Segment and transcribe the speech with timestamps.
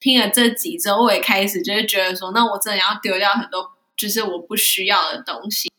[0.00, 5.70] 听了这集之后，我也开始就是觉得说，那我真的要丢掉很多，就是我不需要的东西。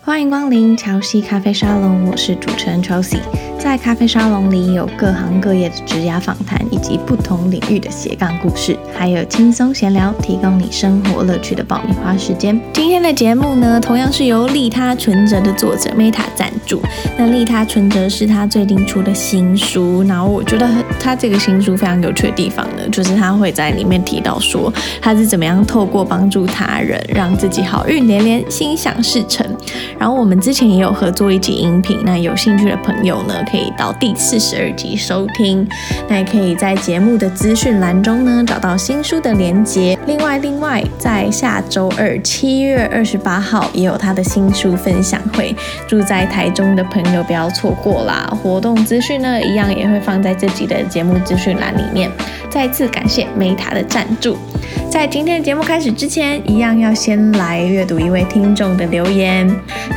[0.00, 3.20] 欢迎光临乔西咖啡沙龙，我是主持人 Chelsea。
[3.64, 12.60] 在咖啡沙龙里有各行各业的职涯访谈，以及不同领域的斜杠故事，还有轻松闲聊，提供你生活乐趣的爆米花时间。
[12.74, 16.82] 今天的节目呢，同样是由利他存折的作者 Meta 赞助。
[17.16, 20.68] 那利他存折是他最近出的新书，然后我觉得
[21.00, 24.70] 他这个新书非常有趣的地方呢，就是他会在里面提到说
[25.00, 29.44] 他是怎么样透过帮助他人，让自己好运连连，心想事成。
[29.98, 35.64] 然后我们之前也有合作一集音频，那有兴趣的朋友呢，可以到第四十二集收听。
[36.08, 39.96] 那也可以在节目的资讯栏中呢找到新书的连接。
[40.08, 45.54] 另外，另外在下周二七月二十八号也有他的新书分享会，
[45.86, 48.28] 住在台中的朋友不要错过啦！
[48.42, 52.10] 活动资讯呢一样也会放在这集的节目资讯栏里面。
[52.50, 54.36] 再次感谢 Meta 的赞助。
[54.90, 59.48] 在今天的节目开始之前，一样要先来阅读一位听众的留言。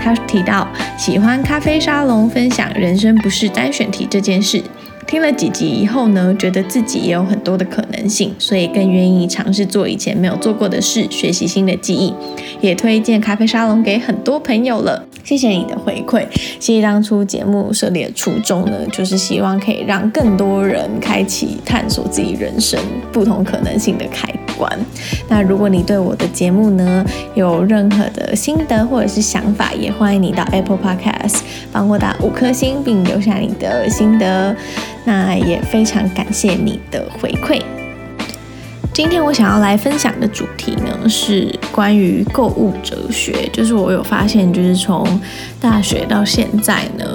[0.04, 4.62] 他提到喜欢咖啡沙龙分享人生不是单选题这件事，
[5.06, 12.14] 听了几集以后呢，觉得自己也有很多的可能性，所以更愿意尝试做以前没有做过的事，学习新的技艺，
[12.62, 15.06] 也推荐咖啡沙龙给很多朋友了。
[15.28, 16.26] 谢谢你的回馈。
[16.58, 22.80] 其实当初节目设立的初衷呢，就是希望可以让更多人开启探索自己人生
[23.12, 24.26] 不同可能性的开
[24.58, 24.72] 关。
[25.28, 31.42] 那如果你对我的节目呢有任何的心得或者是想法，也欢迎你到 Apple Podcast
[31.74, 34.56] 帮我打五颗星，并留下你的心得。
[35.04, 37.62] 那也非常感谢你的回馈。
[38.98, 43.48] 今天我想要来分享的主题呢，是关于购物哲学。
[43.54, 45.06] 就是我有发现，就是从
[45.62, 47.06] 大学到现在呢，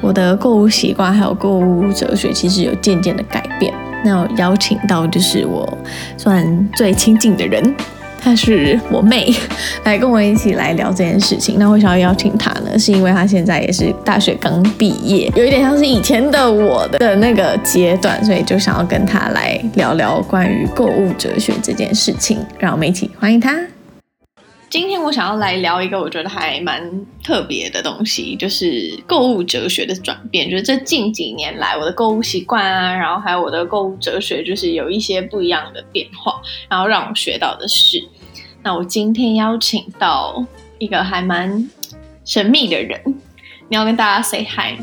[0.00, 3.74] 我的购物习惯还有购物哲学，其实有渐渐的改变。
[4.04, 5.68] 那我邀请到就是我
[6.16, 7.74] 算最亲近的人。
[8.22, 9.34] 她是我妹，
[9.82, 11.56] 来跟我一起来聊这件事情。
[11.58, 22.38] 那为什么要邀请她呢，是因为她现在也是大学刚毕业，有一点像是以前的我的那个阶段，所以就想要跟她来聊聊关于购物哲学这件事情。
[22.58, 23.58] 让我们一起欢迎她。
[24.72, 30.50] 今天我想要来聊一个我觉得还蛮特别的东西，就是购物哲学的转变。
[30.50, 36.40] 就是这近几年来，我的购物习惯啊，然后还有我的购物哲学，就是有一些不一样的变化，
[36.70, 38.02] 然后让我学到的是，
[38.62, 40.42] 那我今天邀请到
[40.78, 41.68] 一个还蛮
[42.24, 42.98] 神秘的人，
[43.68, 44.80] 你要跟大家 say hi。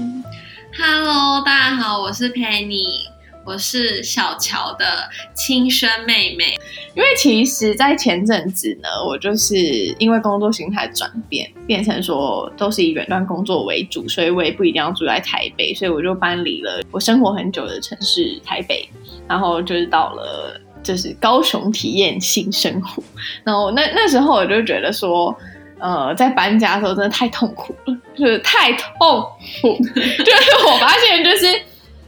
[0.77, 3.07] Hello，大家好，我是 Penny。
[3.49, 6.55] 我是小乔的亲生妹妹，
[6.93, 9.55] 因为其实，在前阵子呢，我就是
[9.97, 18.87] 因为工作形态转变，变成说都是以远端工作为主，所以我也不一定要住在台北，所以我就搬离了我生活很久的城市台北，
[19.27, 23.01] 然后就是到了就是高雄体验新生活。
[23.43, 25.35] 然后那那时候我就觉得说，
[25.79, 29.25] 呃，在搬家的时候真的太痛苦了，就是太痛
[29.59, 31.59] 苦， 就是我发现就是。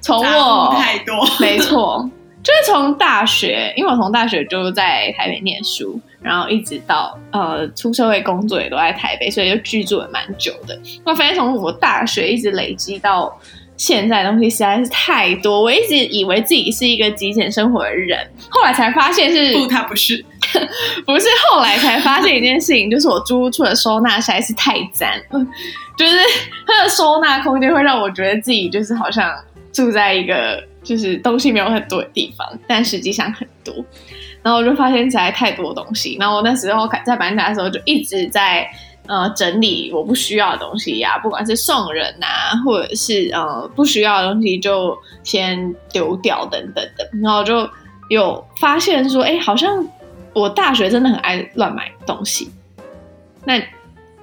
[0.02, 2.10] 从我太多， 没错，
[2.44, 10.78] 就是从大学，因为我从大学就在台北念书，然后一直到呃出社会工作也都在台北，所以就居住了蛮久的。
[11.06, 13.32] 我发现从我大学一直累积到
[13.78, 18.20] 现在的东西实在是太多，我一直以为自己是一个极简生活的人，
[18.50, 20.26] 后来才发现是不，他不是，
[21.06, 25.08] 不是，后来才发现一件事情，就是我租屋处的收纳实在是太脏，
[25.96, 26.18] 就是
[26.66, 29.32] 它的收纳空间会让我觉得自己就是好像。
[29.72, 33.74] 住在一个就是东西没有很多的地方，但实际上很多。
[34.44, 36.18] 然后我就发现实在太多东西。
[36.20, 38.68] 然后我那时候在搬家的时候，就一直在
[39.08, 47.08] 呃整理我不需要的东西呀、不管是送人啊，或者是呃不需要的东西就先丢掉等等的。
[47.22, 47.70] 然后就
[48.10, 49.88] 有发现说，哎，好像
[50.34, 52.50] 我大学真的很爱乱买东西。
[53.46, 53.62] 那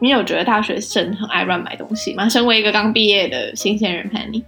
[0.00, 2.28] 你有觉得大学生很爱乱买东西吗？
[2.28, 4.42] 身为一个刚毕业的新鲜人，Penny。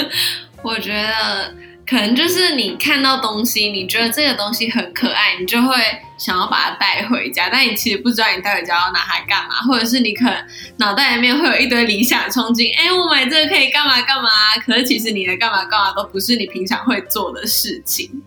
[0.62, 1.54] 我觉得
[1.86, 5.74] 可能就是你看到东西，你觉得这个东西很可爱，你就会
[6.18, 10.36] 想要把它带回家，但你其实不知道你带回家要拿它干嘛，或者是你可能
[10.76, 14.28] 脑袋里面会有一堆理想憧憬，哎，我买这个可以干嘛干嘛，
[14.66, 18.22] 可是其实你的干嘛干嘛都不是你平常会做的事情。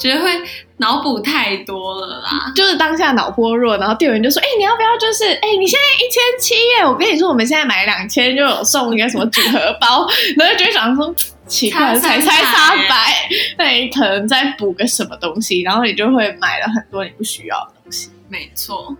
[0.00, 0.30] 觉得会
[0.78, 10.08] 脑补太多了啦，就是当下脑波弱，然后店员就说：“哎、欸，你要不要就是哎、欸，你现在一千七耶，我跟你说，我们现在买两千就有送一个什么组合包。”
[10.38, 11.14] 然后就会想说
[11.46, 13.14] 奇怪，才才八百，
[13.58, 18.08] 那你可能再补个什么东西，然后你就会买了很多你不需要的东西。
[18.28, 18.96] 没错，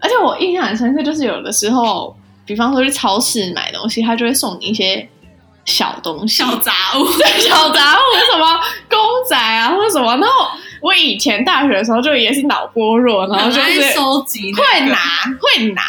[0.00, 5.08] 而且我印象很深刻，就是有的时候，比方说去超市买东西，他就会送你一些。
[5.64, 8.98] 小东西、小杂物， 对，小杂物什么公
[9.28, 10.48] 仔啊，或者什么，然后
[10.80, 14.96] 我以前大学的时候就也是脑波弱，然后就是收集会拿
[15.40, 15.82] 会拿，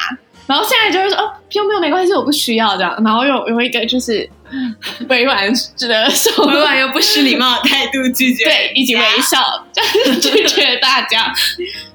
[0.45, 2.95] 然后现在就会说哦，不用不用，没关系，我不需要这样。
[3.03, 4.29] 然后有有一个就是
[5.09, 5.47] 委婉
[5.77, 9.39] 的说，委婉又不失礼貌的态度拒绝，对，一起微笑，
[9.71, 11.33] 就是拒绝大家。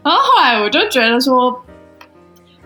[0.02, 1.62] 然后后来我就觉得说。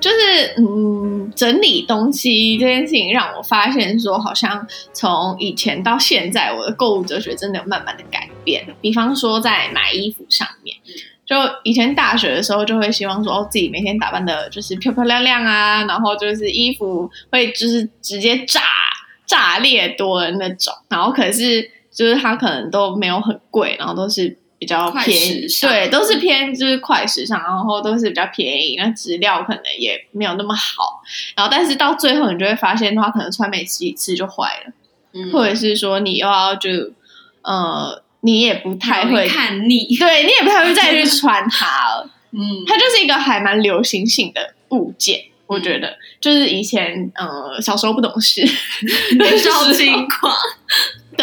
[0.01, 8.67] 就是嗯，整理东西这件事情让我发现说，好像从以前到现在，我的购物哲学真的有慢慢的改变。
[8.81, 10.75] 比方说，在买衣服上面，
[11.27, 18.63] 就以前大学的时候，就会希望说，哦，自己每天打扮的就是漂漂亮亮啊，然后就是衣服会就是直接炸
[19.27, 24.39] 炸裂多的那种，然后可是就是它可能都没有很贵，然后都是。
[24.61, 31.01] 比较偏，对，都是偏就是快时尚，然后都是比较便宜，那质料可能也没有那么好，
[31.35, 34.73] 然后但是到最后你就会发现，它可能穿没几次就坏了，
[35.15, 36.69] 嗯，或者是说你又要就
[37.41, 45.97] 呃，你也不太会看腻，对，你也不太会再去穿它了， 嗯，它就是一个还蛮流行性的物件，嗯、我觉得。
[46.21, 48.43] 就是以前呃小时候不懂事，
[49.17, 50.37] 年少轻狂。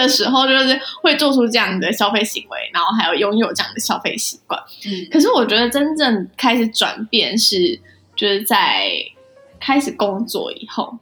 [0.01, 4.59] 的时候，就是会做出这样的消费行为，然后还有拥有这样的消费习惯。
[4.85, 7.79] 嗯，可是我觉得真正开始转变是，
[8.15, 8.91] 就是在
[9.59, 10.97] 开始工作以后，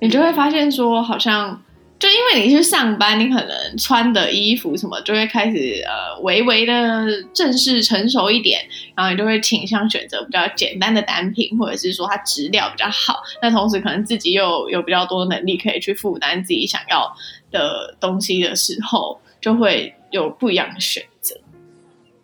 [0.00, 1.62] 你就会发现说，好像。
[2.00, 8.66] 就因为你去上班，你可能穿的衣服什么就会开始呃微微的正式成熟一点，
[8.96, 13.22] 然后你就会倾向选择比较简单的单品，或者是说它质料比较好。
[13.42, 17.14] 那同时可能自己又有比较多能力可以去负担自己想要
[17.50, 21.38] 的东西的时候，就会有不一样的选择，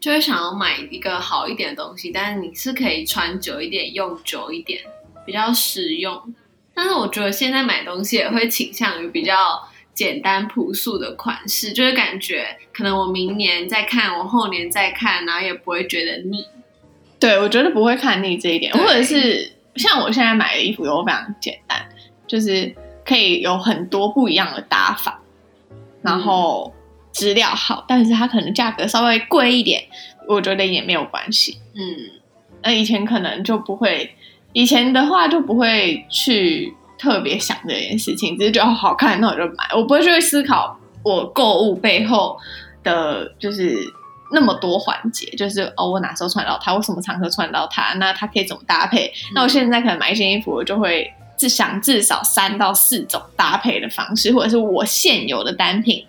[0.01, 4.81] 就会想要买一个好一点的东西，但是你是可以穿久一点、用久一点，
[5.27, 6.35] 比较实用。
[6.77, 9.35] 但是我觉得现在买东西也会倾向于比较
[9.95, 16.45] 简单朴素的款式，就是感觉可能我明年再看，我后年再看，然后也不会觉得腻。
[17.19, 21.89] 对，我觉得不会看腻这一点，或者是像我现在买的衣服都非常简单，
[22.27, 22.75] 就是
[23.07, 25.19] 可以有很多不一样的搭法，
[26.03, 26.75] 然后
[27.11, 29.83] 质料好，但是它可能价格稍微贵一点，
[30.29, 31.59] 我觉得也没有关系。
[31.75, 32.21] 嗯，
[32.63, 34.15] 那以前可能就不会。
[34.57, 39.69] 以前的话就不会去特别想这件事情，只是觉得好看，那我就买。
[39.75, 42.39] 我不会去思考我购物背后
[42.83, 43.77] 的就是
[44.33, 49.09] 那么多环节，就是哦，我哪时候穿到它，我什么场合穿到它，那它可以怎么搭配？
[49.09, 51.07] 嗯、那我现在可能买一件衣服，我就会
[51.37, 56.03] 至想至少三到四种搭配的方式，或者是我现有的单品，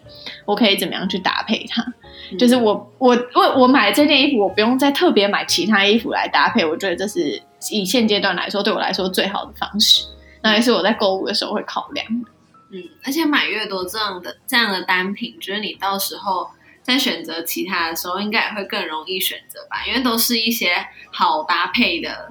[0.46, 1.82] 我可以怎么样去搭配它？
[2.32, 7.42] 嗯、就是我我我我买这件衣服，我不用再特别买其他衣服来搭配，我觉得这是。
[7.72, 10.06] 以现阶段来说，对我来说最好的方式，
[10.44, 12.30] 那也是我在购物的时候会考量的。
[12.70, 16.50] 嗯，而且买越多这样的这样的单品，觉得你到时候
[16.84, 19.86] 在选择其他的时候，应该也会更容易选择吧？
[19.88, 22.30] 因为都是一些好搭配的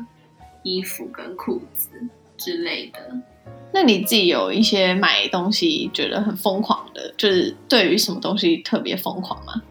[0.62, 1.90] 衣服跟裤子
[2.37, 3.00] 之类的。
[3.73, 9.62] 那你自己有一些买东西觉得很疯狂的，就是对于什么东西特别疯狂吗？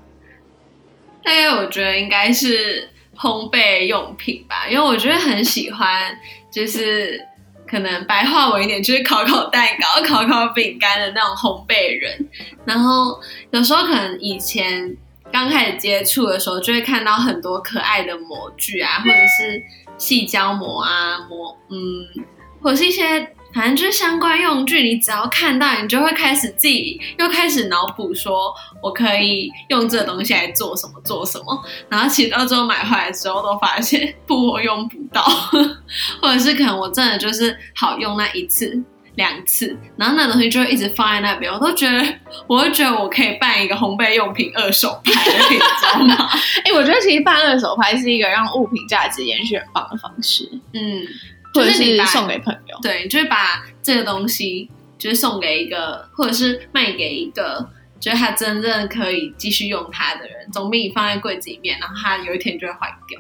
[1.24, 2.90] 大概我觉得应该是。
[3.18, 6.16] 烘焙用品吧，因为我觉得很喜欢，
[6.52, 7.20] 就是
[7.68, 12.30] 可能白话文一点，就是烤烤蛋糕、烤烤饼干的那种烘焙人。
[12.66, 13.20] 然后
[13.52, 14.96] 有时候可能以前
[15.32, 19.64] 刚开始接触的时候，就会看到很多可爱的模具啊，或者是
[19.98, 22.24] 细胶膜啊，模嗯，
[22.62, 23.34] 或是一些。
[23.56, 31.64] 反正就是相关用具，你只要看到，你就会开始自己又开始脑补，说我可以用这个东西来做什么做什么。
[31.88, 35.24] 然后其实到最后买回来之后，都发现不我用不到，
[36.21, 38.83] 或者是可能我真的就是好用那一次
[39.16, 41.50] 两次，然后那东西就会一直放在那边。
[41.50, 42.06] 我都觉得，
[42.47, 45.12] 我会觉得我可以办一个烘焙用品二手拍，
[45.50, 46.30] 你知道吗？
[46.66, 50.44] 哎、欸，我觉得其实办二手拍是一个让物品价值延续很棒的方式。
[50.74, 51.07] 嗯。
[51.56, 57.66] 或者是送给朋友，对，就是把这个东西就是送给一个，或者是卖给一个，
[58.00, 63.19] 就是他真正可以继续用它的人，总比你放在柜子里面，然后它有一天就会坏掉。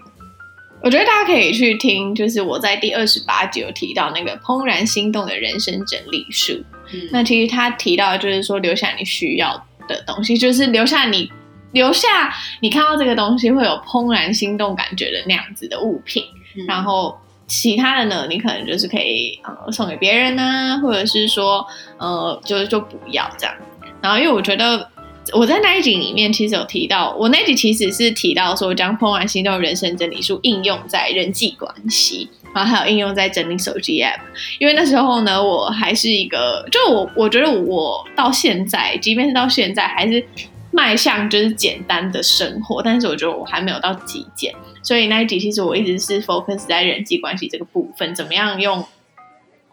[0.81, 6.51] 我觉得大家可以去听，就是我在第二十八集有提到那个《怦然心动的人生整理术》。
[6.93, 11.31] 嗯，那其实他提到的就是说，留下你需要的东西，就是留下你
[11.71, 16.25] 留下你看到这个东西会有怦然心动感觉的那样子的物品，
[16.55, 17.17] 嗯、然后。
[17.47, 21.65] 其他的呢，你可能就是可以呃送给别人呐，或者是说
[21.97, 23.55] 呃就就不要这样。
[24.01, 24.89] 然后因为我觉得
[25.33, 34.19] 我在那一集里面其实有提到，我那集其实是提到说将怦然心动人生整理术应用在人际关系，然后还有应用在整理手机 app。
[34.59, 40.23] 因为那时候呢，我还是一个，就我我觉得我到现在，即便是到现在，还是
[40.71, 44.53] 迈向就是简单的生活，但是我觉得我还没有到极简，
[44.85, 48.85] 所以那一集其实我一直是 focus 在人际关系这个部分，怎么样用。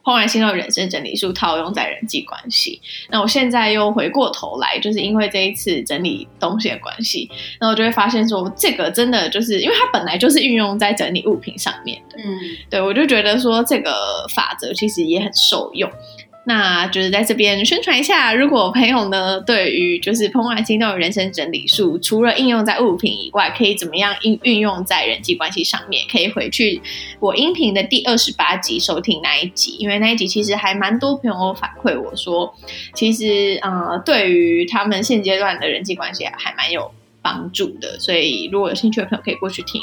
[0.04, 12.37] 怦然心动人生整理术套用在人际关系，那我现在又回过头来，就是因为这一次整理东西的关系，那我就会发现说，这个真的就是因为它本来就是运用在整理物品上面的，嗯，
[12.69, 15.88] 对，我就觉得说这个法则其实也很受用。
[16.44, 26.04] 那就是在这边宣传一下，如果朋友呢对于就是怦然心动的人生整理术，除了应用在物品以外，可以怎么样运运用在人际关系上面？
[26.11, 26.82] 可以回去
[27.20, 32.52] 我音频的第二十八集收听那一集，因为那一集其实还蛮多朋友反馈我说，
[32.94, 36.90] 其实呃对于他们现阶段的人际关系还蛮有
[37.22, 39.80] 帮助的，所以如果有兴趣的朋友可以过去听。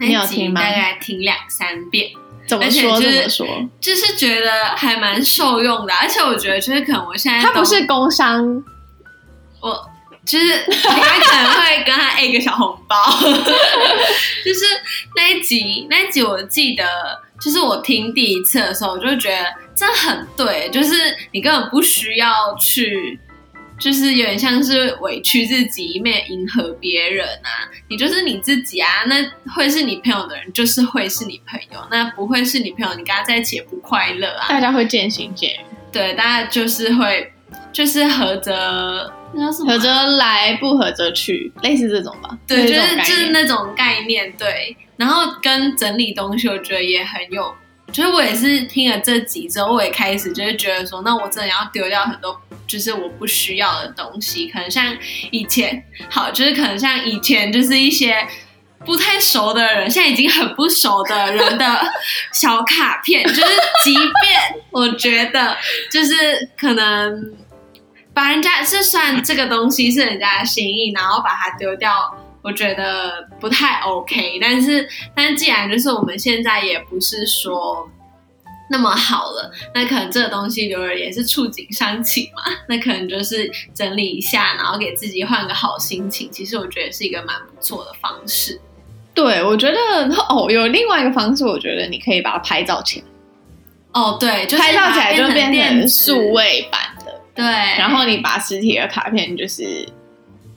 [0.00, 0.60] 你有听吗？
[0.62, 2.10] 大概听两三遍。
[2.48, 2.98] 怎么说？
[3.00, 3.68] 就是、怎么说？
[3.80, 8.42] 就是觉得还蛮受用的，而且我觉得就是可能我现在他不是工商，
[9.60, 9.88] 我
[10.26, 14.64] 就是你还可能会跟他 A 个小红包， 就是
[15.14, 16.84] 那一集那一集我记得，
[17.40, 19.44] 就是我听第一次的时候，我就觉得
[19.76, 23.20] 这很对，就是你根本不需要去。
[23.78, 27.70] 就是有点像是委屈自己，一面迎合别人啊。
[27.88, 29.04] 你就是你自己啊。
[29.06, 29.14] 那
[29.54, 31.80] 会是你朋友的人，就是会是你朋友。
[31.90, 34.48] 那不会是你朋友，你跟他在一起也不快乐啊。
[34.48, 35.60] 大家会渐行渐远。
[35.92, 37.32] 对，大家就是会，
[37.72, 39.72] 就是合则那叫什么？
[39.72, 42.36] 合则来，不合则去，类似这种吧。
[42.46, 44.30] 对，就是就是那种概念。
[44.36, 47.54] 对，然后跟整理东西，我觉得也很有。
[47.90, 52.38] 就是我也是听了这集之后，我也开始就是觉得说，那我真的要丢掉很多。
[52.68, 54.94] 就是我不需要的东西，可能像
[55.30, 58.14] 以前，好，就是可能像以前，就是一些
[58.84, 61.92] 不太熟的人，现在已经很不熟的人的
[62.30, 63.42] 小卡片，就是
[63.82, 65.56] 即便我觉得，
[65.90, 66.14] 就是
[66.58, 67.34] 可能
[68.12, 71.90] 把人家是算这个东西是人家的心意，然后把它丢掉，
[72.42, 74.38] 我觉得不太 OK。
[74.42, 77.90] 但是，但既然就是我们现在也不是说。
[78.70, 82.42] 那么好了，那可能这个东西留着也是触景伤情嘛。
[82.68, 86.30] 那可能就是整理一下，然后给自己换个好心情。
[86.30, 88.60] 其实我觉得是一个蛮不错的方式。
[89.14, 89.78] 对，我觉得
[90.28, 93.06] 哦，有另外一个方式，我觉得你可以把它拍照起来。
[93.92, 97.20] 哦，对，就拍照起来就变成数位版的。
[97.34, 99.88] 对，然后你把实体的卡片就是。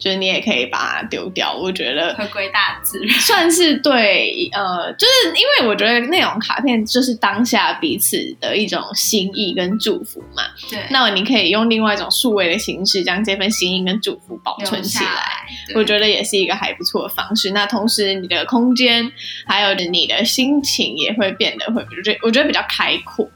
[0.02, 4.50] 就是你也可以把它丢掉，我觉得回归大自然， 算是对。
[4.52, 10.44] 呃，就是因为我觉得那种卡片就是当下彼此的一种心意跟祝福嘛。
[10.70, 10.80] 对。
[10.90, 17.52] 那你可以用另外一种数位的形式，将这份心意跟祝福保存起来，我觉得也是一个还不错的方式。
[17.52, 19.12] 那同时，你的空间
[19.46, 23.30] 还有你的心情也会变得会，我觉得我觉得比较开阔。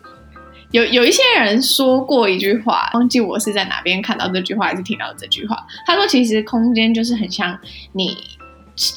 [0.76, 5.66] 有有一些人说过一句话，忘记我是在哪边看到这句话，还是听到这句话。
[5.88, 7.58] 他说：“其实空间就是很像
[7.94, 8.18] 你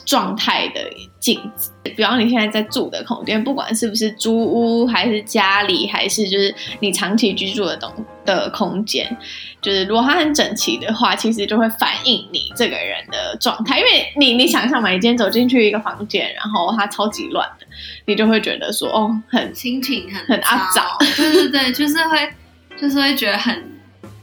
[0.04, 0.80] 状态的
[1.18, 1.70] 镜子。
[1.97, 7.90] 比方你现在在住的空间，不管是不是租屋，还是家里，还是就是你长期居住的东
[8.25, 9.16] 的空间，
[9.62, 13.78] 就是如果它很整齐的话，其实就会反映你这个人的状态。
[13.78, 17.66] 因为你你想象嘛，你今天走进去一个房间，然后它超级乱的。”
[18.06, 22.28] 你就会觉得说，哦，很心情很很阿杂， 对对对，就是会，
[22.76, 23.78] 就是会觉得很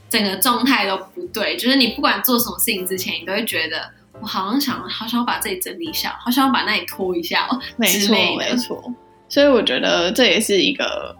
[0.08, 1.56] 整个状态都不对。
[1.56, 7.60] 就是你不管做什么事情之前，你都会觉得我好像想，好想要把这里整理一下，好想要把那里拖一下哦。
[7.76, 8.82] 没错，没错。
[9.28, 11.14] 所以我觉得这也是一个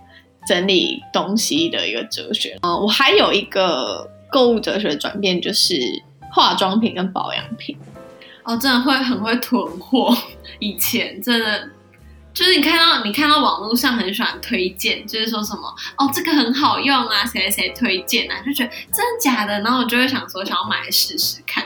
[0.46, 2.58] 整理东西的一个哲学。
[2.62, 5.74] 嗯，我还有一个购物哲学的转变，就是
[6.32, 7.76] 化妆品跟保养品。
[8.44, 10.16] 哦，真的会很会囤货，
[10.58, 11.70] 以前真的。
[12.32, 21.64] 就是你看到你看到网络上很喜欢推荐，就是说什么哦，这个很好用啊，谁谁谁推荐啊，就觉得真的假的，然后我就会想说想要买来试试看。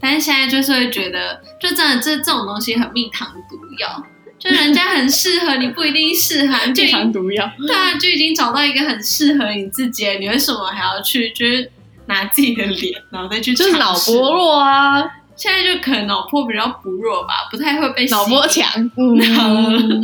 [0.00, 4.02] 但是现在就是会觉得，就真的这这种东西很蜜糖毒药，
[4.38, 7.50] 就人家很适合你，不一定适合蜜糖毒药。
[7.58, 11.70] 对啊，就已经找到一个很适合你自己，你为什么还要去就是
[12.06, 15.02] 拿自己的脸，然后再去就是脑波弱啊？
[15.36, 18.66] 现在就可能脑波比较薄弱吧，不太会被脑波强。
[18.96, 20.02] 嗯，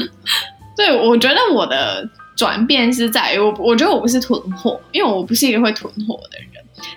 [0.77, 6.49] 对，我觉得我的转变是在于我，我觉得我不是囤货，因为我不是一个会囤货的人。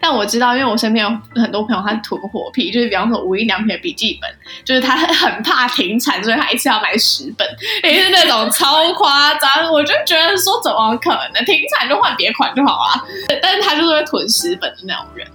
[0.01, 4.29] 但我知道，因为我身边有很多朋友，他是囤货癖，就是比方说无印良品的笔记本，
[4.63, 7.47] 就是他很怕停产，所以他一次要买十本，
[7.83, 9.71] 也是那种超夸张。
[9.71, 13.05] 我就觉得说，怎么可能停产就换别款就好啊？
[13.41, 15.27] 但是他就是会囤十本的那种人。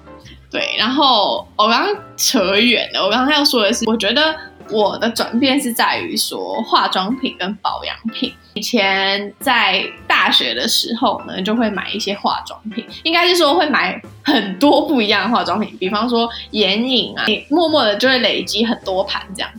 [0.51, 3.05] 对，然后我刚刚扯远了。
[3.05, 4.35] 我刚刚要说的是，我觉得
[4.71, 8.33] 我的转变是在于说化妆品跟保养品。
[8.55, 19.51] 以前在大学的时候呢，就会买一些化妆品，应该是说会买很多不一样的化妆品，比方说眼影啊，你默默的就会累积很多盘这样，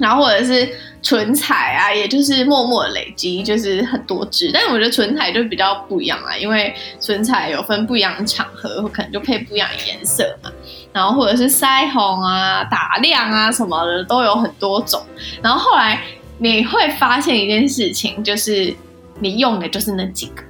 [0.00, 0.68] 然后或者是
[1.02, 4.50] 唇彩啊，也就是默默累积，就是很多支。
[4.52, 10.50] 但是我觉得唇彩就比较不一样啊，因为唇彩有分不一样的场合，可能就配不一样的颜色嘛。
[10.92, 15.00] 然后或者是腮红啊、打亮啊什么的都有很多种。
[15.42, 16.02] 然后后来
[16.38, 18.74] 你会发现一件事情，就是
[19.20, 20.42] 你用的就是那几个，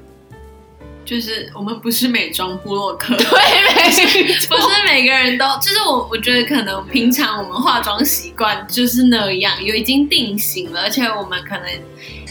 [1.10, 11.66] 就是我们不是美妆部落客， 对，没， 不是每个人都，就是我我觉得可能平常我们化妆习惯就是那样，有已经定型了，而且我们可能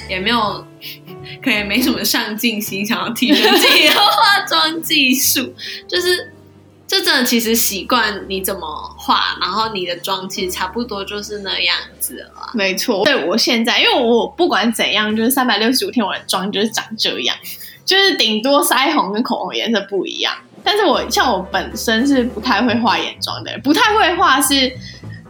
[0.10, 0.66] 也没有，
[1.44, 5.54] 可能也没什么上进心，想要提升自己的化妆技术，
[5.86, 6.32] 就是。
[6.92, 8.68] 这真的其实习惯你怎么
[8.98, 12.50] 化，然后你的妆其实差不多就是那样子了。
[12.56, 17.38] 没错，对我现在，因为我不管怎样，就是三百六十五天我的妆就是长这样，
[17.90, 20.32] 就是顶多腮红跟口红颜色不一样。
[20.64, 24.72] 但是我像我本身是不太会画眼妆的，不太会画是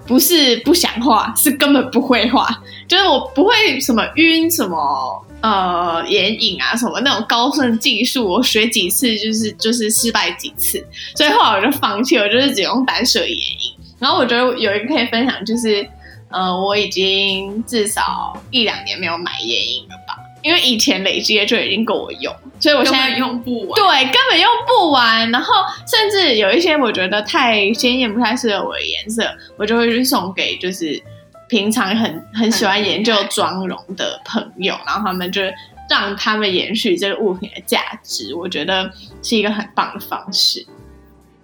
[0.05, 2.45] 不是不想画，是根本不会画，
[2.87, 5.25] 就是我不会什么晕什么。
[5.41, 10.85] 呃，眼影啊，什么那种高深技术，我学几次就是就是失败几次，
[11.15, 13.73] 所以后来我就放弃，我就是只用单色眼影。
[13.99, 15.87] 然后我觉得有一个可以分享，就是
[16.29, 19.95] 呃，我已经至少一两年没有买眼影了，
[20.41, 23.75] 因为以前累积的就已经够我用，所以我现在用不完。
[23.75, 25.29] 对，根本用不完。
[25.31, 25.53] 然后
[25.87, 29.23] 甚至有一些我觉得太鲜艳、不太适合我的颜色，
[29.57, 31.01] 我就会去送给就是。
[31.49, 35.41] 平常很很喜欢研究妆容的朋友，然后他们就
[35.89, 38.87] 让他们延续这个物品的价值，我觉得
[39.23, 40.63] 是一个很棒的方式。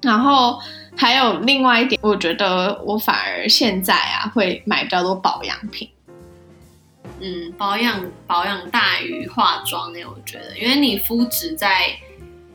[0.03, 0.59] 然后
[0.95, 5.89] 还有另外一点，我觉得我反而现在啊会买比较多保养品。
[7.19, 11.95] 嗯，保养保养大于化妆呢，我觉得，因为你肤质在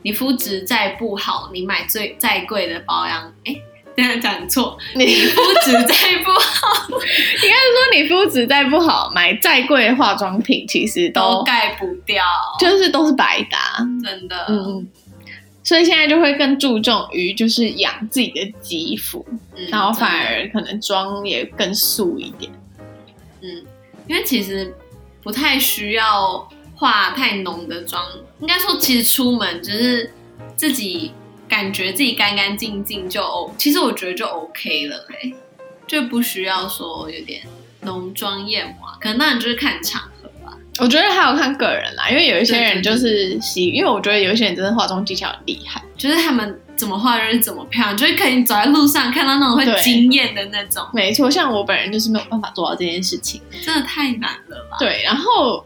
[0.03, 3.55] 你肤质再不好，你买最再贵的保养，哎。
[3.93, 12.23] 等下讲错， 你肤质再不好， 应该是说你肤质再不好，买再贵的化妆品其实都，都盖不掉，
[12.57, 14.45] 就是都是白搭，真的。
[14.47, 14.87] 嗯，
[15.61, 19.25] 所以现在就会更注重于就是养自己的肌肤，
[19.57, 22.49] 嗯，然后反而可能妆也更素一点。
[23.41, 23.65] 嗯，
[24.07, 24.73] 因为其实
[25.21, 28.03] 不太需要化太浓的妆，
[28.39, 30.11] 应该说其实出门就是
[30.55, 31.11] 自己。
[31.51, 35.35] 感觉自己干干净净就 O，其实我觉得就 OK 了哎、欸，
[35.85, 37.41] 就不需要说有点
[37.81, 40.57] 浓妆艳抹，可能那就是看场合吧。
[40.79, 50.83] 我觉得还有看个人啦，因为有一些人就是喜，因为我觉得有一些人真的化妆技巧很厉害，就是他们怎么化就是怎么漂亮，就是可以走在路上看到那种会惊艳的那种。
[50.91, 54.77] 没错，像我本人就是没有办法做到这件事情，真的太难了吧？
[54.79, 55.63] 对，然后。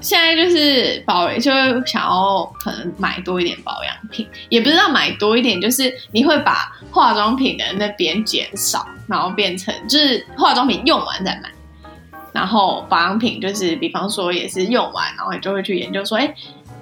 [0.00, 1.50] 现在就是保，就
[1.86, 11.48] 想要可能买多一点保养品，也不知道买多一点，就是你会把化妆品的那边减少，然后变成就是化妆品用完再买，
[12.32, 16.34] 然后保养品就是比方说也是用完，然后你就会去研究说，哎，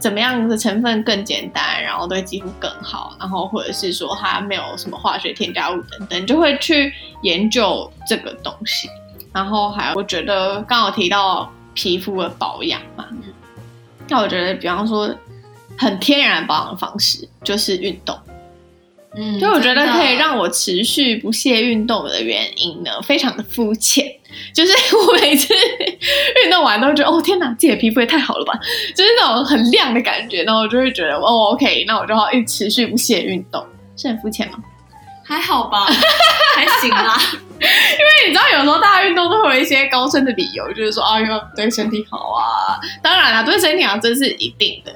[0.03, 8.89] 怎么样的成分更简单，然后对肌肤更好，然后或者是说它没有什么化学添加物等等，就会去研究这个东西。
[9.33, 11.51] 然后还有我觉得刚好提到。
[11.75, 13.07] 皮肤的保养嘛，
[14.07, 15.11] 那我觉得，比方说，
[15.79, 18.15] 很天然保养的方式就是运动。
[19.15, 24.07] 嗯，就我觉得可以让我持续不懈运动的原因呢，非常的肤浅。
[24.55, 25.53] 就是 我每次
[26.43, 28.59] 运动完都会觉得，哦天哪，自己的皮肤也太好了吧，
[28.97, 30.43] 就是那种很亮的感觉。
[30.45, 33.63] 然后我就会觉得，哦，OK，那我就要一直持续不懈运动，
[33.97, 34.55] 是很肤浅吗？
[35.23, 35.85] 还好吧，
[36.57, 37.15] 还行啦。
[37.61, 42.81] 因为你知道，有时候大家运动都会有一些高深的理由，就是说啊，要对身体好啊。
[43.03, 44.93] 当然啦，对身体好这是一定的。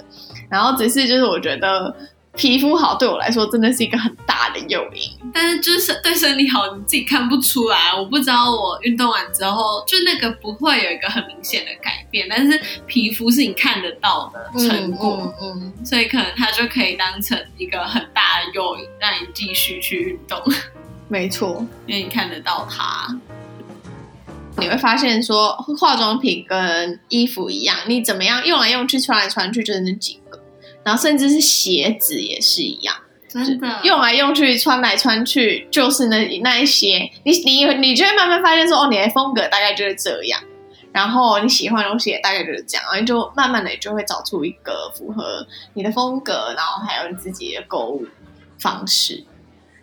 [0.50, 1.94] 然后只是就是我觉得。
[2.36, 7.94] 皮肤好对我来说真的是一个很大的诱因，但是就是对身体好你自己看不出来。
[7.94, 20.38] 我不知道我运动完之后，就那个不会有一个很明显的改变，但是皮肤是你看得到的成果，嗯，嗯，嗯，所以可能它就可以当成一个很大的诱因，让你继续去运动。
[21.08, 23.18] 没错，因为你看得到它，
[24.58, 30.42] 你会发现说化妆品跟衣服一样，你怎么样用来用去、穿来穿去，就是那几个。
[30.86, 32.94] 然后甚至是鞋子也是一样，
[33.28, 33.80] 真的。
[33.82, 40.40] 用来用去、穿来穿去，就是那那一些，你你你就会慢慢发现说，哦，你的风格大概就是这样，
[40.92, 45.44] 然后你喜欢的东西也大概就是这样，然后就慢慢的就会找出一个符合
[45.74, 48.06] 你的风格，然后还有你自己的购物
[48.60, 49.24] 方式，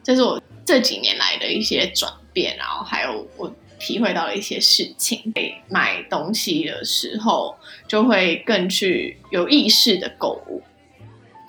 [0.02, 5.34] 这是我这几年来的一些转变，然后还有我体会到了一些事情。
[5.68, 7.58] 买东西的时候
[7.90, 10.62] 就会更去有意识的购物，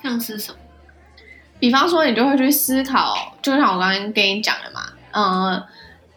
[0.05, 0.59] 像是什么？
[1.59, 5.63] 比方说，你就会去思考，就像我刚刚跟你讲的嘛，嗯，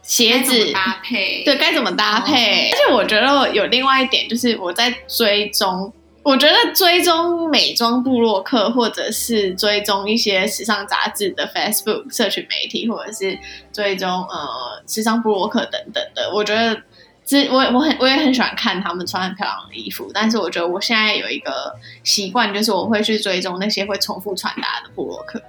[0.04, 2.69] 鞋子搭配，对，该怎么搭配？
[2.69, 2.73] 哦。
[2.73, 5.93] 而且我觉得有另外一点，就是我在追踪。
[6.23, 13.39] 我觉得追踪美妆部落客，或者是追踪一些时尚杂志的 Facebook 社群媒体，或者是
[13.71, 16.82] 追踪呃时尚部落客等等的，我觉得
[17.27, 20.09] 这我我很我也很喜欢看他们穿很漂亮的衣服。
[20.13, 25.41] 但是我觉得我现在有一个习惯，就是我会去追踪那些会重复穿搭的布洛克。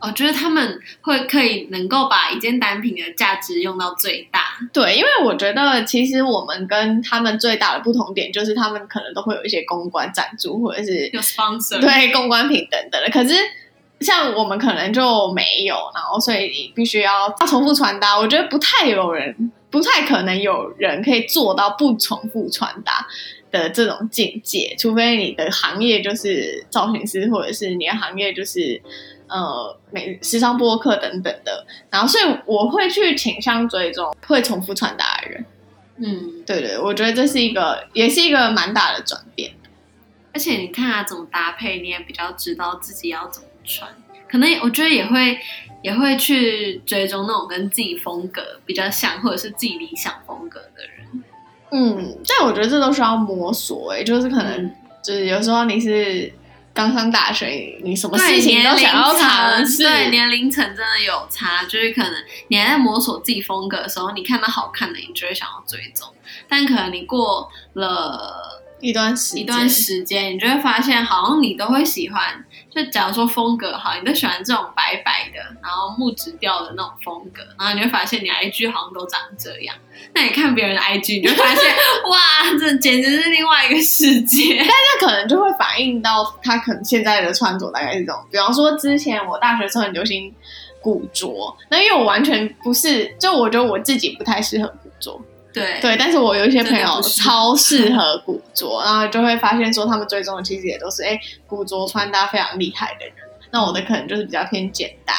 [0.00, 4.40] 哦，就是他们会可以能够把一件单品的价值用到最大。
[4.72, 13.08] 对，因为我觉得其实我们跟他们最大的不同点就是他们可能都会有一些公关赞助或者是有 sponsor，对，公关品等等的。
[13.10, 13.36] 可是
[14.00, 18.18] 像我们可能就没有，然后所以你必须要重复穿搭。
[18.18, 23.08] 我觉得不太有人，不太可能有人可以做到不重复穿搭
[23.50, 28.80] 的这种境界，除非你的行业就是造型师，或者是你的行业就是。
[29.28, 35.46] 呃，美时尚播客等等的，然后所以我会去倾向追踪会重复穿搭的人。
[35.96, 39.52] 嗯，对对，我觉得这是一个，也是一个蛮大的转变。
[40.34, 43.88] 而且你看他怎么搭配，你也比较知道自己要怎么穿。
[44.28, 45.38] 可能我觉得也会
[45.82, 51.24] 也会去追踪那种跟自己风格比较像，或者是自己理想风格的人。
[51.72, 54.70] 嗯，但我觉得这都需要摸索，哎，就是可能
[55.02, 56.32] 就是有时候你是。
[56.74, 59.82] 刚上大学，你什么事情都想要尝试。
[59.82, 62.14] 对，年龄层真的有差，就是可能
[62.48, 66.08] 你还在摸索自己风格的时候，你看到好看的，你就会想要追踪。
[66.48, 72.42] 但可能你过了一段时一段时间，你就会发现，好像你都会喜欢。
[72.74, 79.76] 就假如说风格好，你都喜欢这种白白的，然后木质调的那种风格，然后你会发现你 IG 好像都长这样。
[80.14, 81.74] 那你看别人的 IG，你就发现
[82.08, 82.18] 哇，
[82.58, 84.56] 这简直是另外一个世界。
[84.58, 88.24] 但是可能就会反映到他可能现在的穿着大概是这种。
[88.30, 90.34] 比方说之前我大学时候很流行
[90.80, 95.20] 古着，那因为我完全不是，就我觉得我自己不太适合古着。
[95.52, 103.14] 对对，但是我有一些朋友超适合古着，然后就会发现说他们追踪的其实也都是哎古着穿搭非常厉害的人。
[103.50, 105.14] 那我的可能就是比较偏简单，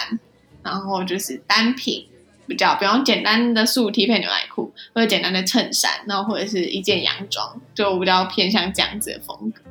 [0.64, 2.08] 然后就是单品
[2.48, 9.62] 比较，比方简单的素 T 配牛仔裤，或者简单的衬衫，然后或者是一件洋装，就比较偏向这样子的风格。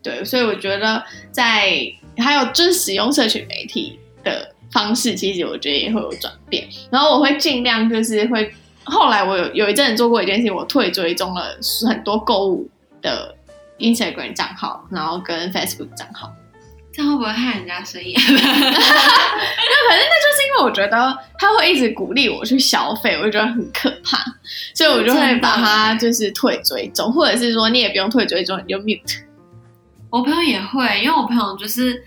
[0.00, 1.72] 对，所以我觉得在
[2.18, 6.68] 还有就是使用社群媒体的方式，其实我觉得也会有转变。
[6.92, 8.54] 然后我会尽量就是会。
[8.90, 11.56] 后来我有有一阵做过一件事情，我退追踪了
[11.88, 12.68] 很多购物
[13.02, 13.34] 的
[13.78, 16.32] Instagram 账号，然后跟 Facebook 账号，
[16.92, 18.12] 这样会不会害人家生意？
[18.18, 24.18] 那反正那就是因为我觉得他会一直鼓励我去消费，我就觉得很可怕，
[24.74, 29.22] 所以我就会把它就是退追踪，或者是说你也不用退追踪，你就 mute。
[30.10, 32.02] 我朋友也会，因为我朋友就是。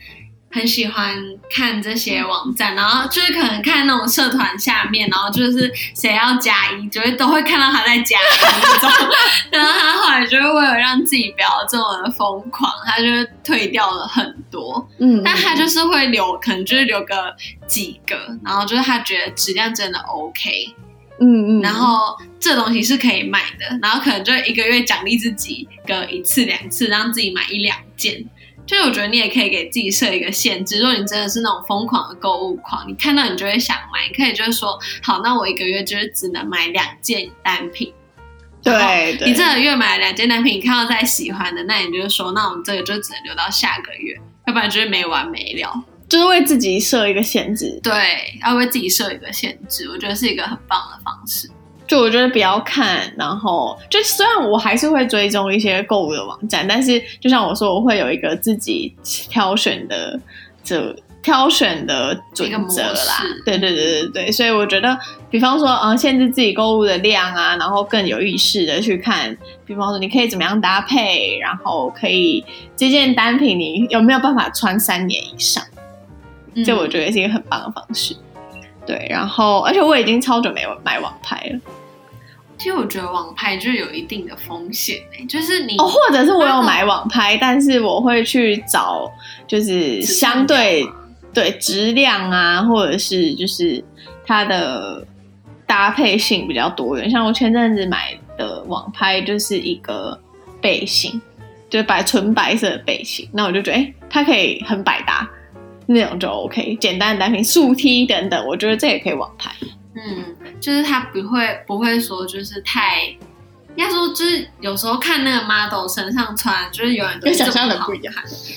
[0.52, 1.16] 很喜欢
[1.50, 9.10] 看这些网站，然后就是可能看那种社团下面，然后就是谁要加一，就会都会看到他在加一那种。
[9.52, 13.06] 然后他后来就是为了让自己不要这么的疯狂，他就
[13.44, 14.88] 退掉了很多。
[15.00, 17.36] 嗯，但他就是会留，可能就是留个
[17.68, 20.76] 几个，然后就是他觉得质量真的 OK。
[21.24, 28.26] 嗯嗯，然后这东西是可以买的，然后可能就一个月奖励自己个一次两次，让自己买一两件。
[28.68, 37.94] 所以我觉得你也可以给自己设一个限制，如果你真的是那种疯狂的购物狂，你看到你就会想买，你可以就是说，好，那我一个月就是只能买两件单品。
[38.64, 45.84] 对，你这个月买了两件单品，你看到再喜欢的，那你就是说，那我们这个就只能留到下个月，要不然就是没完没了。
[46.08, 47.80] 就是为自己设一个限制。
[47.82, 51.50] 对，要为自己设一个限制，我觉得是一个很棒的方式。
[51.92, 60.18] 就我觉得不要看，然后就虽然我还是会追踪一些购物的网站，但是就像我说，我会有一个自己挑选的
[60.64, 63.22] 这挑选的准则啦。
[63.46, 64.98] 对对对对对，所以我觉得，
[65.30, 72.42] 比方说，嗯，限制自己购物的量啊，然后更有意识的去看，比方说你可以怎么样搭配，然后可以
[72.78, 75.62] 这件单品你有没有办法穿三年以上，
[76.66, 78.16] 这我觉得是一个很棒的方式。
[78.54, 81.60] 嗯、对，然后而且我已经超久没有买网拍了。
[82.62, 84.96] 其实我觉得网拍就有一定的风险，
[85.28, 89.12] 就是你哦，或者是我有买网拍，但是我会去找
[89.48, 90.88] 就是相对
[91.34, 93.84] 对质量啊，或者是就是
[94.28, 95.04] 它的
[95.66, 97.10] 搭配性比较多元。
[97.10, 100.20] 像我前阵子买的网拍就是一个
[100.62, 101.20] 背心，
[101.68, 105.28] 就是白纯白色的背心，那我就觉得哎，它可以很百搭，
[105.88, 106.76] 那种就 OK。
[106.76, 109.50] 简单的单品素 T 等等，我觉得这也可以网拍。
[109.96, 110.36] 嗯。
[110.62, 113.08] 就是他不会不会说就是太，
[113.76, 118.14] 应该说就是有时候看那个 model 身上穿，就是有人跟想象的不一样。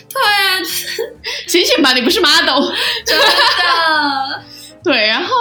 [0.08, 1.16] 对啊， 就是
[1.48, 2.70] 醒醒吧，你不是 model，
[3.04, 3.24] 真的。
[4.84, 5.34] 对，然后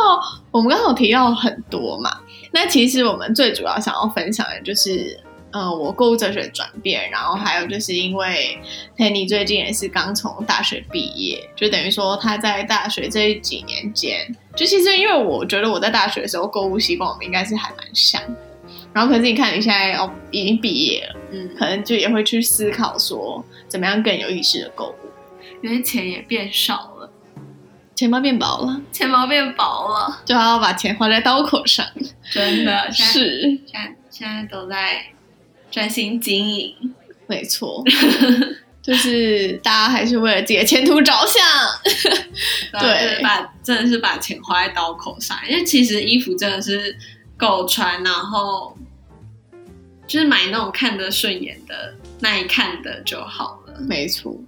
[0.52, 2.10] 我们刚好提到很多嘛，
[2.52, 5.20] 那其实我们最主要想要分享的就是。
[5.54, 8.58] 嗯，我购物哲学转变，然后还有就是因为
[8.98, 18.20] Penny 最近也是刚从大学毕业，就等于说他在大学这几年间，就其实因为我觉得我在大学的时候购物习惯我们应该是还蛮像，
[18.92, 25.12] 然后可是你看你现在哦已经毕业了，嗯，可能就也会去思考说怎么样更有意识的购物，
[25.62, 27.12] 因为钱也变少了，
[27.94, 31.86] 钱包变薄了，钱包变薄了，就要把钱花在刀口上，
[32.32, 35.06] 真的 是现在现在都在。
[35.74, 36.94] 专心经营，
[37.26, 37.84] 没错，
[38.80, 41.44] 就是大家还是为了自己的前途着想，
[42.80, 46.96] 对，把真的是把钱花在刀口上，因为其实衣服真的是
[47.36, 48.78] 够穿，然后
[50.06, 54.40] 就是买那种看得顺眼的、耐看的就好了，没错。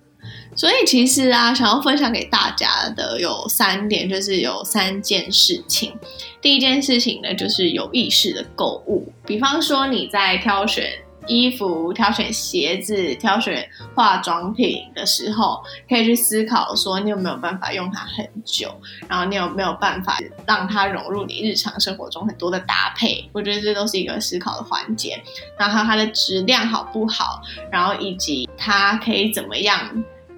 [0.56, 5.92] 所以其实啊，想要分享给大家的有三点，就是有三件事情。
[6.40, 10.88] 第一件事情呢，就是有意识的购物，比方说你在挑选。
[11.28, 18.74] 衣服挑选鞋子、挑选化妆品的时候，可以去思考说，你有没有办法用它很久，
[19.08, 23.30] 然后你有没有办法让它融入你日常生活中很多的搭配？
[23.34, 25.22] 我觉得这都是一个思考的环节。
[25.58, 29.80] 然后它的质量好不好，然后以及它可以怎么样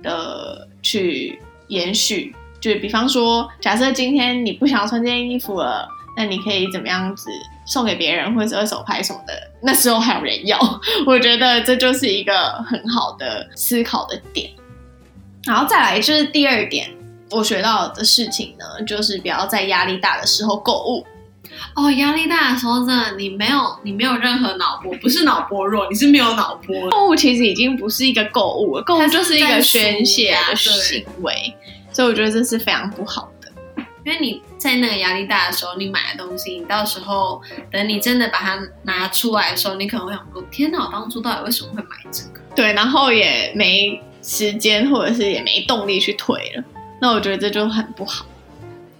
[0.01, 2.35] 的去延续？
[2.59, 5.87] 就比方说，假设今天你不想要穿这件衣服了。
[6.19, 7.29] 那你可以怎么样子
[7.63, 9.46] 送给别人，或者是二手拍什么的？
[9.61, 10.59] 那时候还有人要，
[11.05, 14.51] 我觉得这就是一个很好的思考的点。
[15.45, 16.89] 然后再来就是第二点，
[17.31, 21.05] 我学到的事情呢，就是不要在压力大的时候购物。
[21.73, 26.89] 哦，压力大的时候，真的你没有你没有任何脑波，不是脑波弱，你是没有脑波。
[26.89, 31.55] 购物其实已经不是一个购物了，购物就是一个宣泄的行为，
[31.91, 33.26] 所以我觉得这是非常不好的。
[34.07, 46.63] 因为你在那个压力大的时候，你买的东西，你到时候等你真的把它拿出来的时候，你可能会想说：“天哪，我当初到底为什么会买这个？”对，然后也没时间，或者是也没动力去退了。
[47.01, 48.25] 那我觉得这就很不好，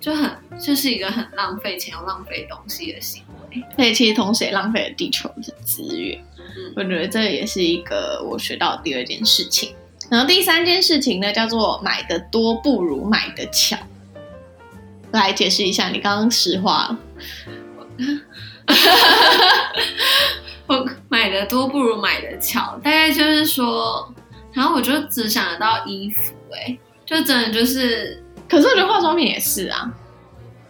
[0.02, 0.30] 就很
[0.62, 3.64] 就是一个很浪费钱又浪费东西的行为。
[3.78, 6.22] 而且其实同时也浪费了地球的资源。
[6.38, 9.74] 嗯，我觉得这也是一个我学到的第二件事情。
[10.10, 13.78] 然后第三件事情呢，叫做买的多不如买的巧。
[15.12, 16.98] 来解释一下，你刚刚实话了。
[20.68, 24.14] 我买的多不如买的巧，大概就是说，
[24.54, 28.22] 然后我就只想得到衣服，哎，就真的就是。
[28.50, 29.92] 可是我觉得化妆品也是啊，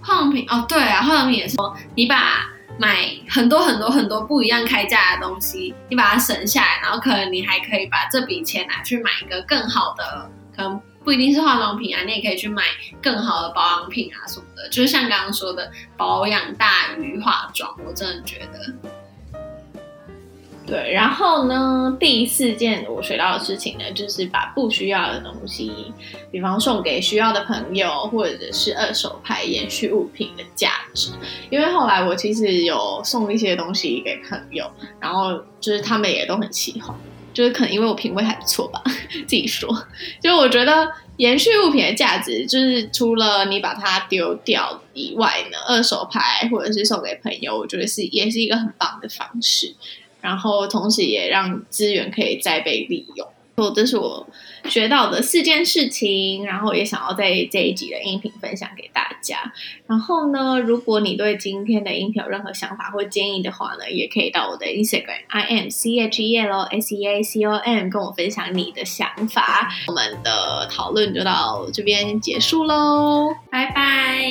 [0.02, 1.56] 化妆品哦，对啊，化妆品也是。
[1.95, 2.47] 你把
[2.80, 10.80] 买很多很多很多不一样开价的东西，你把它省下来，然后可能你还可以把这笔钱拿去买一个更好的，可能。
[11.08, 12.63] 不一定是化妆品啊，你也可以去买
[13.02, 14.67] 更好的保养品啊什么的。
[14.67, 19.39] 就是像刚刚说的，保养大于化妆，我真的觉得。
[20.65, 25.93] 对，然后呢，第四件我学到的事情呢，就是把不需要的东西，
[26.30, 31.13] 比方送给需要的朋友，或者是二手拍延续物品的价值。
[31.50, 36.93] 因为后来我其实有送一些东西给朋友，然后就是他们也都很喜欢。
[37.38, 38.82] 就是可能因为我品味还不错吧，
[39.28, 39.69] 自己说。
[40.19, 49.76] 就我觉得延续物品的价值，就是除了你把它丢掉以外呢，二手拍或者是送给朋友，我觉得是也是一个很棒的方式。
[50.19, 53.28] 然后同时也让资源可以再被利用。
[53.76, 54.28] 这是我
[54.69, 59.52] 学到的四件事情，然后也想要在这一集的音频分享给大家。
[59.88, 69.67] 然后呢，如果你对今天的音频有任何想法或建议的话呢，也可以到我的 Instagram I am C H E L S E A C O M 跟我分享你的想法。
[69.88, 74.21] 我们的讨论就到这边结束喽，拜拜，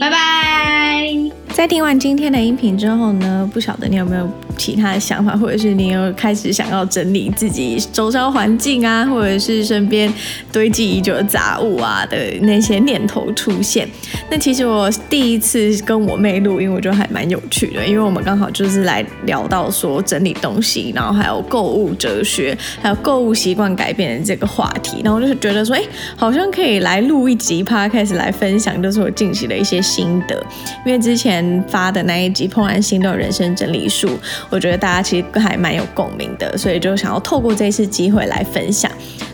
[0.00, 1.10] 拜拜。
[1.52, 8.70] 在听完今天的音频之后呢，不晓得你有没有其他的想法，或者是你有开始想要整理自己周遭环境。
[8.80, 10.10] 啊，或者是身边
[10.52, 13.86] 堆积已久的杂物啊的那些念头出现。
[14.30, 25.00] 那其实我第一次跟我妹录音，我觉得还蛮有趣的，因为我们刚好就是来聊到说整理东西，然后还有购物哲学，还有购物习惯改变的这个话题。
[25.04, 25.82] 然后就是觉得说，哎，
[26.16, 30.40] 好像可以来录一集 Podcast 开始来分享，就是我近期的一些心得。
[30.84, 34.08] 因为之前发的那一集《怦然心动人生整理术》，
[34.50, 38.90] 我觉得大家其实还蛮有共鸣的，所以就想要透过这次机会来分享。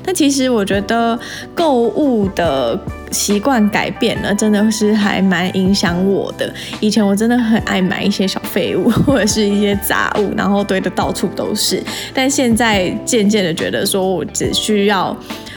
[0.07, 1.19] 那其实我觉得
[1.55, 2.79] 购物的
[3.11, 6.51] 习惯改变了，真的是还蛮影响我的。
[6.81, 11.83] 以前我真的很爱买一些小废物或者是一些杂物，然后堆的到处都是。
[12.15, 15.17] 但现在渐渐的觉得说，我只需要。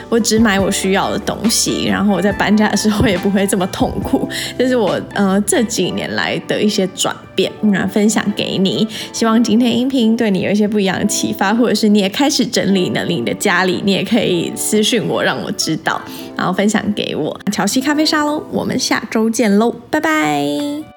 [0.09, 4.27] 我只买我需要的东西，然后我在搬家的时候也不会这么痛苦。
[4.57, 8.87] 这是我呃这几年来的一些转变，那分享给你。
[9.13, 16.01] 希望今天音频对你有一些不一样的启发，或者是你也开始整理了你的家里，你也可以私信我让我知道，
[16.35, 17.39] 然后分享给我。
[17.51, 20.88] 乔西咖啡沙龙，我们下周见喽，拜拜。